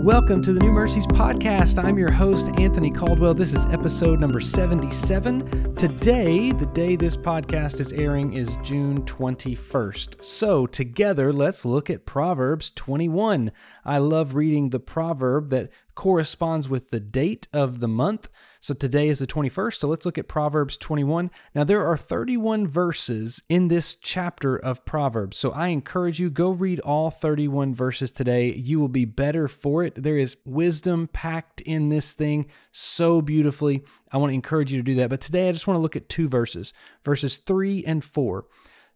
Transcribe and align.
Welcome 0.00 0.40
to 0.44 0.54
the 0.54 0.60
New 0.60 0.72
Mercies 0.72 1.06
Podcast. 1.06 1.78
I'm 1.78 1.98
your 1.98 2.10
host, 2.10 2.48
Anthony 2.58 2.90
Caldwell. 2.90 3.34
This 3.34 3.52
is 3.52 3.66
episode 3.66 4.18
number 4.18 4.40
77. 4.40 5.74
Today, 5.76 6.52
the 6.52 6.64
day 6.64 6.96
this 6.96 7.18
podcast 7.18 7.80
is 7.80 7.92
airing, 7.92 8.32
is 8.32 8.56
June 8.62 9.02
21st. 9.02 10.24
So, 10.24 10.66
together, 10.66 11.34
let's 11.34 11.66
look 11.66 11.90
at 11.90 12.06
Proverbs 12.06 12.70
21. 12.70 13.52
I 13.84 13.98
love 13.98 14.34
reading 14.34 14.70
the 14.70 14.80
proverb 14.80 15.50
that 15.50 15.68
corresponds 15.94 16.68
with 16.68 16.90
the 16.90 17.00
date 17.00 17.48
of 17.52 17.80
the 17.80 17.88
month. 17.88 18.28
So 18.60 18.74
today 18.74 19.08
is 19.08 19.18
the 19.18 19.26
21st. 19.26 19.76
So 19.76 19.88
let's 19.88 20.04
look 20.04 20.18
at 20.18 20.28
Proverbs 20.28 20.76
21. 20.76 21.30
Now, 21.54 21.64
there 21.64 21.86
are 21.86 21.96
31 21.96 22.66
verses 22.66 23.42
in 23.48 23.68
this 23.68 23.94
chapter 23.94 24.56
of 24.56 24.84
Proverbs. 24.84 25.36
So 25.36 25.52
I 25.52 25.68
encourage 25.68 26.20
you, 26.20 26.30
go 26.30 26.50
read 26.50 26.80
all 26.80 27.10
31 27.10 27.74
verses 27.74 28.10
today. 28.10 28.52
You 28.54 28.78
will 28.80 28.88
be 28.88 29.04
better 29.04 29.48
for 29.48 29.82
it. 29.82 30.02
There 30.02 30.18
is 30.18 30.36
wisdom 30.44 31.08
packed 31.08 31.60
in 31.62 31.88
this 31.88 32.12
thing 32.12 32.46
so 32.72 33.22
beautifully. 33.22 33.82
I 34.12 34.18
want 34.18 34.30
to 34.30 34.34
encourage 34.34 34.72
you 34.72 34.78
to 34.78 34.84
do 34.84 34.96
that. 34.96 35.10
But 35.10 35.20
today 35.20 35.48
I 35.48 35.52
just 35.52 35.66
want 35.66 35.76
to 35.78 35.82
look 35.82 35.96
at 35.96 36.08
two 36.08 36.28
verses, 36.28 36.72
verses 37.04 37.38
3 37.38 37.84
and 37.84 38.04
4. 38.04 38.44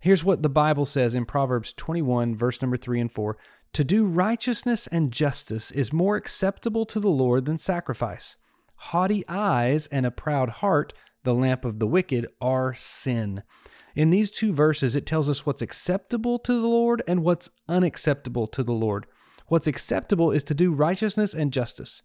Here's 0.00 0.22
what 0.22 0.42
the 0.42 0.50
Bible 0.50 0.84
says 0.84 1.14
in 1.14 1.24
Proverbs 1.24 1.72
21, 1.72 2.36
verse 2.36 2.60
number 2.60 2.76
3 2.76 3.00
and 3.00 3.10
4 3.10 3.38
To 3.74 3.82
do 3.82 4.06
righteousness 4.06 4.86
and 4.86 5.10
justice 5.10 5.72
is 5.72 5.92
more 5.92 6.14
acceptable 6.14 6.86
to 6.86 7.00
the 7.00 7.10
Lord 7.10 7.44
than 7.44 7.58
sacrifice 7.58 8.36
haughty 8.76 9.24
eyes 9.28 9.88
and 9.88 10.06
a 10.06 10.10
proud 10.10 10.48
heart, 10.48 10.92
the 11.24 11.34
lamp 11.34 11.64
of 11.64 11.78
the 11.80 11.86
wicked, 11.86 12.26
are 12.40 12.74
sin. 12.74 13.42
In 13.96 14.10
these 14.10 14.30
two 14.30 14.52
verses, 14.52 14.94
it 14.94 15.06
tells 15.06 15.28
us 15.28 15.44
what's 15.44 15.62
acceptable 15.62 16.38
to 16.40 16.52
the 16.52 16.68
Lord 16.68 17.02
and 17.08 17.24
what's 17.24 17.50
unacceptable 17.68 18.46
to 18.48 18.62
the 18.62 18.72
Lord. 18.72 19.06
What's 19.48 19.66
acceptable 19.66 20.30
is 20.30 20.44
to 20.44 20.54
do 20.54 20.72
righteousness 20.72 21.34
and 21.34 21.52
justice. 21.52 22.02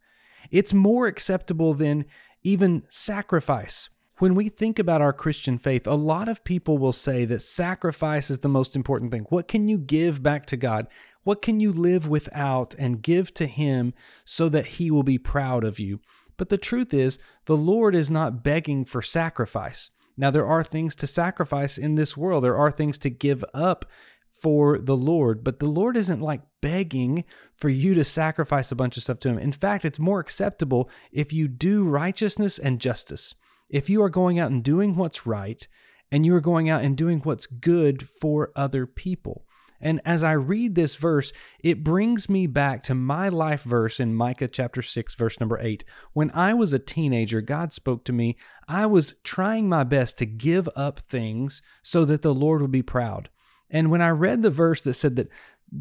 It's 0.50 0.74
more 0.74 1.06
acceptable 1.06 1.74
than 1.76 2.06
even 2.44 2.84
sacrifice. 2.90 3.90
When 4.20 4.36
we 4.36 4.50
think 4.50 4.80
about 4.80 5.02
our 5.02 5.14
Christian 5.14 5.58
faith, 5.58 5.88
a 5.88 5.96
lot 5.96 6.28
of 6.28 6.44
people 6.44 6.78
will 6.78 6.92
say 6.92 7.24
that 7.24 7.42
sacrifice 7.42 8.30
is 8.30 8.40
the 8.40 8.50
most 8.50 8.76
important 8.76 9.12
thing. 9.12 9.26
What 9.30 9.48
can 9.48 9.70
you 9.70 9.78
give 9.78 10.22
back 10.22 10.46
to 10.48 10.58
God? 10.58 10.88
What 11.24 11.42
can 11.42 11.62
you 11.62 11.72
live 11.72 12.06
without 12.06 12.76
and 12.78 13.02
give 13.02 13.34
to 13.36 13.48
Him 13.48 13.94
so 14.26 14.50
that 14.50 14.66
He 14.66 14.92
will 14.92 15.04
be 15.04 15.18
proud 15.18 15.64
of 15.64 15.80
you? 15.80 16.02
But 16.36 16.50
the 16.50 16.58
truth 16.58 16.94
is, 16.94 17.18
the 17.46 17.56
Lord 17.56 17.96
is 17.96 18.12
not 18.12 18.44
begging 18.44 18.84
for 18.84 19.02
sacrifice. 19.02 19.90
Now, 20.18 20.32
there 20.32 20.46
are 20.46 20.66
things 20.66 20.98
to 20.98 21.08
sacrifice 21.08 21.78
in 21.78 21.96
this 21.96 22.18
world, 22.18 22.44
there 22.44 22.58
are 22.58 22.72
things 22.72 22.98
to 23.00 23.10
give 23.10 23.46
up 23.54 23.86
for 24.30 24.80
the 24.80 24.98
Lord, 24.98 25.46
but 25.46 25.60
the 25.60 25.68
Lord 25.68 25.96
isn't 25.96 26.22
like 26.22 26.42
begging 26.60 27.24
for 27.56 27.70
you 27.70 27.94
to 27.94 28.04
sacrifice 28.04 28.70
a 28.70 28.76
bunch 28.76 28.98
of 28.98 29.04
stuff 29.04 29.20
to 29.20 29.30
Him. 29.30 29.40
In 29.40 29.54
fact, 29.54 29.86
it's 29.86 29.98
more 29.98 30.20
acceptable 30.20 30.90
if 31.10 31.32
you 31.32 31.48
do 31.48 31.86
righteousness 31.86 32.60
and 32.60 32.82
justice. 32.82 33.34
If 33.70 33.90
you 33.90 34.02
are 34.02 34.10
going 34.10 34.40
out 34.40 34.52
and 34.52 34.64
doing 34.64 34.96
what's 34.96 35.26
right, 35.26 35.68
and 36.12 36.26
you 36.26 36.36
are 36.36 36.42
going 36.42 36.70
out 36.70 36.84
and 36.84 36.98
doing 36.98 37.20
what's 37.20 37.46
good 37.46 38.08
for 38.08 38.52
other 38.56 38.86
people. 38.86 39.46
And 39.82 40.02
as 40.04 40.24
I 40.24 40.34
read 40.34 40.76
this 40.76 40.96
verse, 40.96 41.32
it 41.64 41.86
brings 41.86 42.28
me 42.28 42.48
back 42.48 42.84
to 42.84 42.96
my 42.96 43.30
life 43.30 43.64
verse 43.64 44.00
in 44.00 44.14
Micah 44.14 44.50
chapter 44.50 44.82
6, 44.82 45.16
verse 45.16 45.40
number 45.40 45.58
8. 45.58 45.86
When 46.12 46.32
I 46.32 46.54
was 46.54 46.74
a 46.74 46.80
teenager, 46.80 47.40
God 47.40 47.72
spoke 47.72 48.04
to 48.06 48.14
me. 48.14 48.36
I 48.68 48.86
was 48.86 49.16
trying 49.24 49.70
my 49.70 49.86
best 49.86 50.18
to 50.18 50.26
give 50.26 50.68
up 50.76 51.00
things 51.00 51.62
so 51.82 52.04
that 52.06 52.24
the 52.24 52.34
Lord 52.34 52.62
would 52.62 52.72
be 52.72 52.82
proud. 52.82 53.30
And 53.70 53.90
when 53.90 54.02
I 54.02 54.10
read 54.10 54.42
the 54.42 54.50
verse 54.50 54.84
that 54.84 54.96
said 54.96 55.16
that 55.16 55.30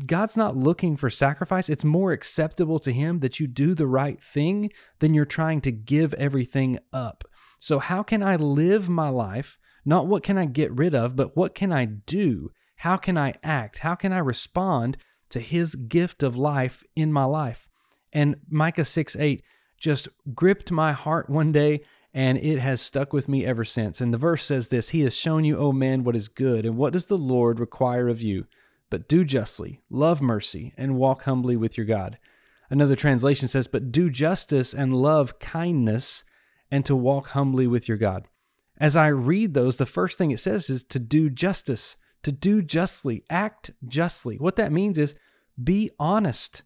God's 0.06 0.36
not 0.36 0.56
looking 0.56 0.96
for 0.96 1.10
sacrifice, 1.10 1.68
it's 1.68 1.84
more 1.84 2.12
acceptable 2.12 2.78
to 2.80 2.92
Him 2.92 3.18
that 3.20 3.40
you 3.40 3.48
do 3.48 3.74
the 3.74 3.86
right 3.86 4.22
thing 4.22 4.70
than 5.00 5.14
you're 5.14 5.24
trying 5.24 5.60
to 5.62 5.72
give 5.72 6.14
everything 6.14 6.78
up. 6.92 7.24
So, 7.58 7.78
how 7.78 8.02
can 8.02 8.22
I 8.22 8.36
live 8.36 8.88
my 8.88 9.08
life? 9.08 9.58
Not 9.84 10.06
what 10.06 10.22
can 10.22 10.38
I 10.38 10.44
get 10.44 10.72
rid 10.72 10.94
of, 10.94 11.16
but 11.16 11.36
what 11.36 11.54
can 11.54 11.72
I 11.72 11.84
do? 11.84 12.50
How 12.76 12.96
can 12.96 13.18
I 13.18 13.34
act? 13.42 13.78
How 13.78 13.94
can 13.94 14.12
I 14.12 14.18
respond 14.18 14.96
to 15.30 15.40
his 15.40 15.74
gift 15.74 16.22
of 16.22 16.36
life 16.36 16.84
in 16.94 17.12
my 17.12 17.24
life? 17.24 17.68
And 18.12 18.36
Micah 18.48 18.84
6 18.84 19.16
8 19.16 19.42
just 19.78 20.08
gripped 20.34 20.70
my 20.70 20.92
heart 20.92 21.30
one 21.30 21.52
day 21.52 21.82
and 22.14 22.38
it 22.38 22.58
has 22.58 22.80
stuck 22.80 23.12
with 23.12 23.28
me 23.28 23.44
ever 23.44 23.64
since. 23.64 24.00
And 24.00 24.12
the 24.12 24.18
verse 24.18 24.44
says 24.44 24.68
this 24.68 24.90
He 24.90 25.02
has 25.02 25.14
shown 25.14 25.44
you, 25.44 25.58
O 25.58 25.72
man, 25.72 26.04
what 26.04 26.16
is 26.16 26.28
good, 26.28 26.64
and 26.64 26.76
what 26.76 26.92
does 26.92 27.06
the 27.06 27.18
Lord 27.18 27.60
require 27.60 28.08
of 28.08 28.22
you? 28.22 28.46
But 28.90 29.08
do 29.08 29.24
justly, 29.24 29.82
love 29.90 30.22
mercy, 30.22 30.72
and 30.76 30.96
walk 30.96 31.24
humbly 31.24 31.56
with 31.56 31.76
your 31.76 31.86
God. 31.86 32.18
Another 32.70 32.96
translation 32.96 33.48
says, 33.48 33.66
But 33.66 33.92
do 33.92 34.10
justice 34.10 34.72
and 34.72 34.94
love 34.94 35.38
kindness, 35.38 36.24
and 36.70 36.84
to 36.84 36.96
walk 36.96 37.28
humbly 37.28 37.66
with 37.66 37.88
your 37.88 37.98
God. 37.98 38.26
As 38.78 38.96
I 38.96 39.08
read 39.08 39.54
those, 39.54 39.76
the 39.76 39.86
first 39.86 40.18
thing 40.18 40.30
it 40.30 40.40
says 40.40 40.70
is 40.70 40.84
to 40.84 40.98
do 40.98 41.30
justice 41.30 41.96
to 42.22 42.32
do 42.32 42.62
justly, 42.62 43.24
act 43.30 43.70
justly. 43.86 44.36
What 44.36 44.56
that 44.56 44.72
means 44.72 44.98
is 44.98 45.16
be 45.62 45.90
honest. 45.98 46.62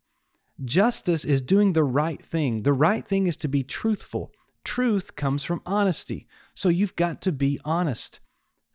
Justice 0.65 1.25
is 1.25 1.43
doing 1.43 1.73
the 1.73 1.85
right 1.85 2.25
thing. 2.25 2.63
The 2.63 2.73
right 2.73 3.07
thing 3.07 3.27
is 3.27 3.37
to 3.39 3.49
be 3.49 3.63
truthful. 3.63 4.33
Truth 4.65 5.17
comes 5.17 5.45
from 5.45 5.63
honesty. 5.67 6.27
So 6.55 6.69
you've 6.69 6.97
got 6.97 7.21
to 7.23 7.33
be 7.33 7.61
honest. 7.65 8.21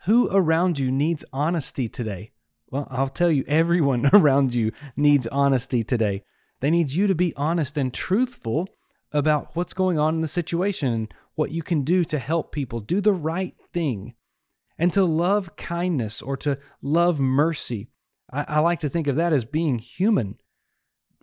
Who 0.05 0.29
around 0.31 0.79
you 0.79 0.91
needs 0.91 1.25
honesty 1.31 1.88
today? 1.88 2.31
Well, 2.69 2.88
I'll 2.91 3.07
tell 3.07 3.31
you, 3.31 3.44
everyone 3.47 4.09
around 4.13 4.53
you 4.53 4.71
needs 4.95 5.27
honesty 5.27 5.83
today. 5.83 6.23
They 6.59 6.71
need 6.71 6.91
you 6.91 7.07
to 7.07 7.15
be 7.15 7.33
honest 7.35 7.77
and 7.77 7.94
truthful 7.94 8.67
about 9.12 9.56
what's 9.56 9.73
going 9.73 9.97
on 9.97 10.16
in 10.16 10.22
the 10.22 10.28
situation 10.28 10.94
and 10.94 11.13
what 11.35 11.51
you 11.51 11.63
can 11.63 11.84
do 11.84 12.03
to 12.06 12.19
help 12.19 12.51
people. 12.51 12.79
Do 12.79 13.01
the 13.01 13.13
right 13.13 13.56
thing 13.73 14.16
and 14.78 14.91
to 14.94 15.03
love 15.03 15.56
kindness 15.56 16.22
or 16.22 16.38
to 16.38 16.57
love 16.81 17.19
mercy. 17.19 17.90
I, 18.31 18.45
I, 18.47 18.59
like 18.59 18.79
to 18.81 18.90
think 18.90 19.07
of 19.07 19.16
that 19.16 19.34
as 19.34 19.45
being 19.45 19.79
human. 19.79 20.35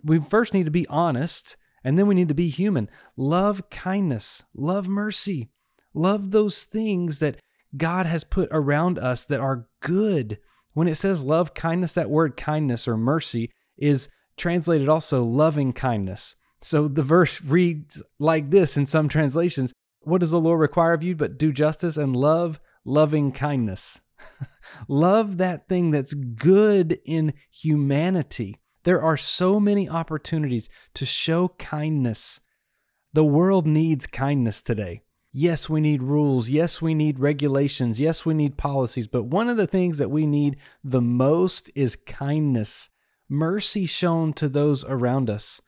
We 0.03 0.19
first 0.19 0.53
need 0.53 0.65
to 0.65 0.71
be 0.71 0.87
honest, 0.87 1.55
and 1.83 1.97
then 1.97 2.07
we 2.07 2.15
need 2.15 2.29
to 2.29 2.33
be 2.33 2.49
human. 2.49 2.89
Love 3.15 3.69
kindness, 3.69 4.43
love 4.53 4.87
mercy, 4.87 5.49
love 5.93 6.31
those 6.31 6.63
things 6.63 7.19
that 7.19 7.37
God 7.77 8.05
has 8.05 8.23
put 8.23 8.49
around 8.51 8.97
us 8.97 9.25
that 9.25 9.39
are 9.39 9.67
good. 9.81 10.39
When 10.73 10.87
it 10.87 10.95
says 10.95 11.23
love 11.23 11.53
kindness, 11.53 11.93
that 11.93 12.09
word 12.09 12.35
kindness 12.35 12.87
or 12.87 12.97
mercy 12.97 13.51
is 13.77 14.09
translated 14.37 14.89
also 14.89 15.23
loving 15.23 15.73
kindness. 15.73 16.35
So 16.65 16.87
the 16.87 17.03
verse 17.03 17.43
reads 17.43 18.01
like 18.17 18.49
this 18.49 18.75
in 18.75 18.87
some 18.87 19.07
translations 19.07 19.71
What 20.01 20.21
does 20.21 20.31
the 20.31 20.39
Lord 20.39 20.59
require 20.59 20.93
of 20.93 21.03
you 21.03 21.15
but 21.15 21.37
do 21.37 21.53
justice 21.53 21.95
and 21.95 22.15
love 22.15 22.59
loving 22.83 23.31
kindness. 23.31 24.01
Love 24.87 25.37
that 25.37 25.67
thing 25.67 25.91
that's 25.91 26.13
good 26.15 26.99
in 27.05 27.33
humanity. 27.51 28.57
There 28.83 29.01
are 29.01 29.17
so 29.17 29.59
many 29.59 29.87
opportunities 29.87 30.67
to 30.95 31.05
show 31.05 31.49
kindness. 31.59 32.39
The 33.13 33.23
world 33.23 33.67
needs 33.67 34.07
kindness 34.07 34.61
today. 34.61 35.03
Yes, 35.31 35.69
we 35.69 35.81
need 35.81 36.01
rules. 36.01 36.49
Yes, 36.49 36.81
we 36.81 36.95
need 36.95 37.19
regulations. 37.19 37.99
Yes, 37.99 38.25
we 38.25 38.33
need 38.33 38.57
policies. 38.57 39.05
But 39.05 39.23
one 39.23 39.49
of 39.49 39.57
the 39.57 39.67
things 39.67 39.99
that 39.99 40.11
we 40.11 40.25
need 40.25 40.57
the 40.83 41.01
most 41.01 41.69
is 41.75 41.95
kindness, 41.95 42.89
mercy 43.29 43.85
shown 43.85 44.33
to 44.33 44.49
those 44.49 44.83
around 44.85 45.29
us. 45.29 45.61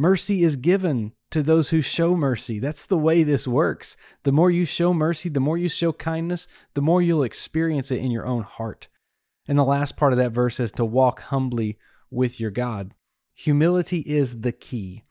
Mercy 0.00 0.42
is 0.42 0.56
given 0.56 1.12
to 1.30 1.42
those 1.42 1.68
who 1.68 1.82
show 1.82 2.16
mercy. 2.16 2.58
That's 2.58 2.86
the 2.86 2.96
way 2.96 3.22
this 3.22 3.46
works. 3.46 3.98
The 4.22 4.32
more 4.32 4.50
you 4.50 4.64
show 4.64 4.94
mercy, 4.94 5.28
the 5.28 5.40
more 5.40 5.58
you 5.58 5.68
show 5.68 5.92
kindness, 5.92 6.48
the 6.72 6.80
more 6.80 7.02
you'll 7.02 7.22
experience 7.22 7.90
it 7.90 7.98
in 7.98 8.10
your 8.10 8.24
own 8.24 8.44
heart. 8.44 8.88
And 9.46 9.58
the 9.58 9.62
last 9.62 9.98
part 9.98 10.14
of 10.14 10.18
that 10.18 10.32
verse 10.32 10.58
is 10.58 10.72
to 10.72 10.86
walk 10.86 11.20
humbly 11.20 11.76
with 12.10 12.40
your 12.40 12.50
God. 12.50 12.94
Humility 13.34 13.98
is 13.98 14.40
the 14.40 14.52
key. 14.52 15.04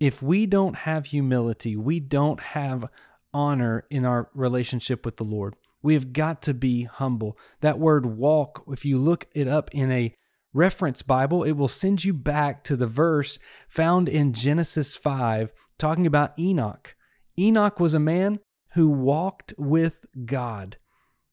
If 0.00 0.20
we 0.20 0.46
don't 0.46 0.74
have 0.74 1.06
humility, 1.06 1.76
we 1.76 2.00
don't 2.00 2.40
have 2.40 2.86
honor 3.32 3.86
in 3.90 4.04
our 4.04 4.28
relationship 4.34 5.04
with 5.04 5.18
the 5.18 5.24
Lord. 5.24 5.54
We 5.82 5.94
have 5.94 6.12
got 6.12 6.42
to 6.42 6.52
be 6.52 6.82
humble. 6.82 7.38
That 7.60 7.78
word 7.78 8.06
walk, 8.06 8.64
if 8.66 8.84
you 8.84 8.98
look 8.98 9.28
it 9.36 9.46
up 9.46 9.70
in 9.72 9.92
a 9.92 10.16
reference 10.52 11.02
Bible, 11.02 11.42
it 11.42 11.52
will 11.52 11.68
send 11.68 12.04
you 12.04 12.12
back 12.12 12.64
to 12.64 12.76
the 12.76 12.86
verse 12.86 13.38
found 13.68 14.08
in 14.08 14.32
Genesis 14.32 14.94
5 14.94 15.52
talking 15.78 16.06
about 16.06 16.38
Enoch. 16.38 16.94
Enoch 17.38 17.80
was 17.80 17.94
a 17.94 18.00
man 18.00 18.40
who 18.74 18.88
walked 18.88 19.54
with 19.56 20.06
God. 20.24 20.76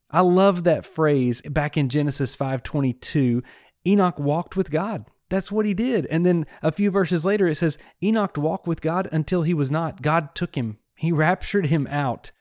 I 0.10 0.21
love 0.21 0.63
that 0.63 0.86
phrase 0.86 1.42
back 1.44 1.77
in 1.77 1.89
Genesis 1.89 2.36
5:22. 2.36 3.44
Enoch 3.86 4.19
walked 4.19 4.56
with 4.56 4.71
God. 4.71 5.06
That's 5.30 5.51
what 5.51 5.66
he 5.66 5.74
did. 5.74 6.07
And 6.07 6.25
then 6.25 6.48
a 6.63 6.71
few 6.71 6.89
verses 6.89 7.24
later 7.24 7.48
it 7.48 7.56
says 7.56 7.77
Enoch 8.01 8.36
walked 8.36 8.68
with 8.68 8.81
God 8.81 9.07
until 9.12 9.44
he 9.44 9.54
was 9.54 9.69
not. 9.69 10.01
God 10.01 10.33
took 10.33 10.56
him. 10.56 10.80
He 10.95 11.12
raptured 11.12 11.68
him 11.68 11.88
out. 11.88 12.31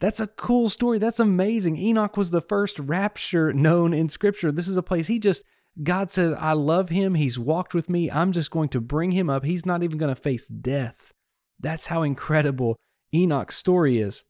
That's 0.00 0.20
a 0.20 0.26
cool 0.26 0.68
story. 0.68 0.98
That's 0.98 1.20
amazing. 1.20 1.76
Enoch 1.76 2.16
was 2.16 2.30
the 2.30 2.40
first 2.40 2.78
rapture 2.78 3.52
known 3.52 3.94
in 3.94 4.08
scripture. 4.08 4.50
This 4.50 4.68
is 4.68 4.76
a 4.76 4.82
place 4.82 5.06
he 5.06 5.18
just 5.18 5.44
God 5.82 6.10
says, 6.10 6.34
I 6.38 6.52
love 6.52 6.90
him. 6.90 7.14
He's 7.14 7.38
walked 7.38 7.74
with 7.74 7.90
me. 7.90 8.10
I'm 8.10 8.32
just 8.32 8.50
going 8.50 8.68
to 8.70 8.80
bring 8.80 9.10
him 9.10 9.28
up. 9.28 9.44
He's 9.44 9.66
not 9.66 9.82
even 9.82 9.98
going 9.98 10.14
to 10.14 10.20
face 10.20 10.46
death. 10.46 11.12
That's 11.58 11.86
how 11.86 12.02
incredible 12.02 12.78
Enoch's 13.12 13.56
story 13.56 13.98
is. 13.98 14.24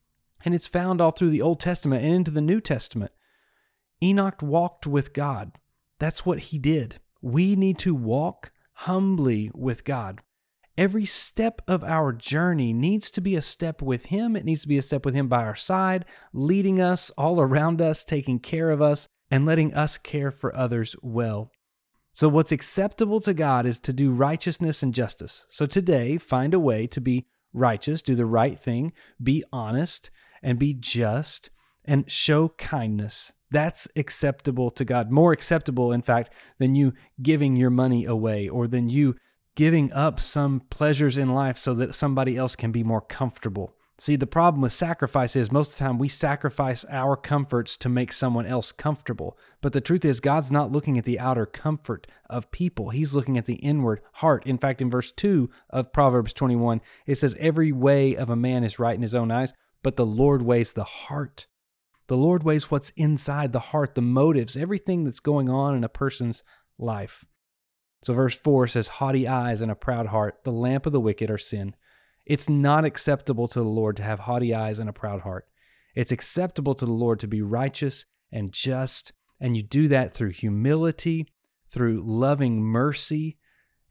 And 0.44 0.55
it's 0.55 0.67
found 0.67 1.00
all 1.00 1.11
through 1.11 1.31
the 1.31 1.43
Old 1.43 1.61
Testament 1.61 2.05
and 2.05 2.14
into 2.14 2.31
the 2.31 2.41
New 2.41 2.61
Testament. 2.61 3.12
Enoch 4.02 4.41
walked 4.43 4.87
with 4.87 5.12
God. 5.12 5.52
That's 5.99 6.25
what 6.25 6.38
he 6.38 6.58
did. 6.58 7.00
We 7.20 7.56
need 7.56 7.79
to 7.79 7.94
walk 7.94 8.52
humbly 8.73 9.50
with 9.55 9.85
God. 9.85 10.20
Every 10.76 11.05
step 11.05 11.62
of 11.69 11.85
our 11.85 12.12
journey 12.12 12.73
needs 12.73 13.11
to 13.12 13.20
be 13.20 13.37
a 13.37 13.43
step 13.43 13.81
with 13.81 14.06
Him. 14.06 14.35
It 14.35 14.44
needs 14.44 14.62
to 14.62 14.69
be 14.69 14.76
a 14.76 14.82
step 14.82 15.05
with 15.05 15.14
Him 15.14 15.29
by 15.29 15.44
our 15.44 15.55
side, 15.55 16.05
leading 16.32 16.81
us 16.81 17.11
all 17.11 17.41
around 17.41 17.81
us, 17.81 18.05
taking 18.05 18.41
care 18.41 18.70
of 18.70 18.82
us, 18.82 19.06
and 19.31 19.47
letting 19.47 19.75
us 19.75 19.99
care 19.99 20.31
for 20.31 20.55
others 20.55 20.97
well. 21.03 21.50
So, 22.12 22.29
what's 22.29 22.53
acceptable 22.53 23.21
to 23.21 23.35
God 23.35 23.67
is 23.67 23.81
to 23.81 23.93
do 23.93 24.12
righteousness 24.12 24.82
and 24.82 24.94
justice. 24.94 25.47
So, 25.49 25.67
today, 25.67 26.17
find 26.17 26.55
a 26.55 26.61
way 26.61 26.87
to 26.88 27.00
be 27.00 27.26
righteous, 27.53 28.03
do 28.03 28.15
the 28.15 28.26
right 28.26 28.59
thing, 28.59 28.93
be 29.23 29.43
honest, 29.53 30.11
and 30.43 30.59
be 30.59 30.75
just, 30.75 31.50
and 31.85 32.11
show 32.11 32.50
kindness. 32.50 33.32
That's 33.50 33.88
acceptable 33.97 34.71
to 34.73 34.85
God. 34.85 35.11
More 35.11 35.32
acceptable, 35.32 35.93
in 35.93 36.03
fact, 36.03 36.32
than 36.59 36.75
you 36.75 36.93
giving 37.23 37.56
your 37.56 37.70
money 37.70 38.05
away 38.05 38.49
or 38.49 38.67
than 38.67 38.88
you 38.88 39.17
giving 39.55 39.93
up 39.93 40.19
some 40.19 40.61
pleasures 40.70 41.17
in 41.17 41.29
life 41.29 41.56
so 41.56 41.75
that 41.75 41.94
somebody 41.94 42.37
else 42.37 42.56
can 42.56 42.73
be 42.73 42.82
more 42.82 43.00
comfortable. 43.00 43.75
See, 43.96 44.17
the 44.17 44.26
problem 44.26 44.61
with 44.61 44.73
sacrifice 44.73 45.37
is 45.37 45.52
most 45.52 45.73
of 45.73 45.79
the 45.79 45.85
time 45.85 45.99
we 45.99 46.08
sacrifice 46.08 46.85
our 46.91 47.17
comforts 47.17 47.76
to 47.76 47.88
make 47.88 48.12
someone 48.12 48.44
else 48.44 48.73
comfortable. 48.73 49.38
But 49.61 49.73
the 49.73 49.81
truth 49.81 50.05
is, 50.05 50.19
God's 50.19 50.50
not 50.50 50.73
looking 50.73 50.99
at 50.99 51.05
the 51.05 51.20
outer 51.20 51.46
comfort 51.46 52.08
of 52.29 52.50
people, 52.50 52.91
He's 52.91 53.14
looking 53.14 53.38
at 53.38 53.46
the 53.46 53.55
inward 53.55 54.00
heart. 54.14 54.44
In 54.46 54.58
fact, 54.58 54.82
in 54.82 54.91
verse 54.91 55.12
2 55.12 55.49
of 55.70 55.93
Proverbs 55.93 56.32
21, 56.32 56.81
it 57.06 57.14
says, 57.14 57.37
Every 57.38 57.70
way 57.70 58.17
of 58.17 58.31
a 58.31 58.37
man 58.37 58.64
is 58.64 58.81
right 58.81 58.96
in 58.96 59.02
his 59.02 59.14
own 59.14 59.31
eyes, 59.31 59.55
but 59.82 59.94
the 59.94 60.06
Lord 60.06 60.43
weighs 60.43 60.73
the 60.73 60.85
heart. 60.85 61.46
The 62.08 62.17
Lord 62.17 62.43
weighs 62.43 62.70
what's 62.70 62.93
inside 62.96 63.52
the 63.52 63.61
heart, 63.61 63.94
the 63.94 64.02
motives, 64.02 64.56
everything 64.56 65.05
that's 65.05 65.20
going 65.20 65.49
on 65.49 65.76
in 65.76 65.85
a 65.85 65.88
person's 65.88 66.43
life. 66.79 67.25
So, 68.02 68.12
verse 68.12 68.37
4 68.37 68.67
says, 68.67 68.88
Haughty 68.88 69.29
eyes 69.29 69.62
and 69.62 69.70
a 69.70 69.76
proud 69.76 70.08
heart, 70.08 70.41
the 70.43 70.52
lamp 70.52 70.85
of 70.85 70.93
the 70.93 71.00
wicked 71.00 71.31
are 71.31 71.38
sin. 71.38 71.76
It's 72.26 72.49
not 72.49 72.85
acceptable 72.85 73.49
to 73.49 73.59
the 73.59 73.69
Lord 73.69 73.97
to 73.97 74.03
have 74.03 74.21
haughty 74.21 74.55
eyes 74.55 74.79
and 74.79 74.88
a 74.88 74.94
proud 74.94 75.23
heart. 75.23 75.47
It's 75.94 76.12
acceptable 76.12 76.75
to 76.75 76.87
the 76.87 76.93
Lord 76.93 77.21
to 77.21 77.29
be 77.29 77.43
righteous 77.43 78.06
and 78.32 78.53
just, 78.53 79.12
and 79.41 79.56
you 79.56 79.62
do 79.62 79.88
that 79.88 80.15
through 80.15 80.31
humility, 80.31 81.29
through 81.69 82.03
loving 82.05 82.62
mercy, 82.62 83.37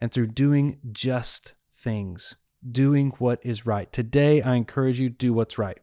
and 0.01 0.11
through 0.11 0.27
doing 0.27 0.79
just 0.91 1.53
things, 1.75 2.35
doing 2.69 3.11
what 3.19 3.39
is 3.43 3.65
right. 3.65 3.91
Today, 3.91 4.41
I 4.41 4.55
encourage 4.55 4.99
you 4.99 5.09
do 5.09 5.33
what's 5.33 5.57
right. 5.57 5.77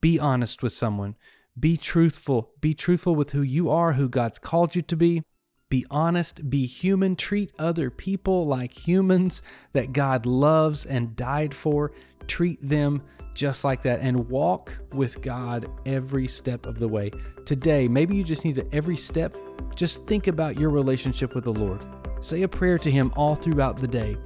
Be 0.00 0.18
honest 0.18 0.62
with 0.62 0.72
someone. 0.72 1.16
Be 1.58 1.76
truthful. 1.76 2.52
Be 2.60 2.74
truthful 2.74 3.14
with 3.14 3.32
who 3.32 3.42
you 3.42 3.70
are, 3.70 3.94
who 3.94 4.08
God's 4.08 4.38
called 4.38 4.76
you 4.76 4.82
to 4.82 4.96
be, 4.96 5.22
be 5.68 5.84
honest, 5.90 6.48
be 6.48 6.66
human, 6.66 7.16
treat 7.16 7.52
other 7.58 7.90
people 7.90 8.46
like 8.46 8.72
humans 8.72 9.42
that 9.72 9.92
God 9.92 10.24
loves 10.24 10.84
and 10.84 11.16
died 11.16 11.54
for. 11.54 11.92
Treat 12.28 12.66
them 12.66 13.02
just 13.34 13.64
like 13.64 13.82
that 13.82 14.00
and 14.00 14.28
walk 14.28 14.72
with 14.92 15.20
God 15.20 15.68
every 15.84 16.28
step 16.28 16.66
of 16.66 16.78
the 16.78 16.88
way. 16.88 17.10
Today, 17.44 17.88
maybe 17.88 18.16
you 18.16 18.24
just 18.24 18.44
need 18.44 18.54
to 18.54 18.66
every 18.72 18.96
step, 18.96 19.36
just 19.74 20.06
think 20.06 20.26
about 20.26 20.58
your 20.58 20.70
relationship 20.70 21.34
with 21.34 21.44
the 21.44 21.52
Lord. 21.52 21.84
Say 22.20 22.42
a 22.42 22.48
prayer 22.48 22.78
to 22.78 22.90
Him 22.90 23.12
all 23.16 23.34
throughout 23.34 23.76
the 23.76 23.88
day. 23.88 24.16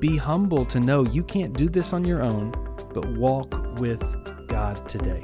Be 0.00 0.16
humble 0.16 0.64
to 0.66 0.80
know 0.80 1.06
you 1.06 1.22
can't 1.22 1.54
do 1.54 1.68
this 1.68 1.92
on 1.92 2.04
your 2.04 2.22
own, 2.22 2.50
but 2.92 3.06
walk 3.12 3.78
with 3.78 4.02
God 4.48 4.88
today. 4.88 5.22